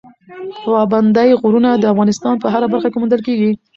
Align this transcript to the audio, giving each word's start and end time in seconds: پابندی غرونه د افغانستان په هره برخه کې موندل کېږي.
پابندی 0.63 1.31
غرونه 1.41 1.69
د 1.77 1.83
افغانستان 1.93 2.35
په 2.39 2.47
هره 2.53 2.67
برخه 2.73 2.89
کې 2.91 2.97
موندل 3.01 3.21
کېږي. 3.27 3.51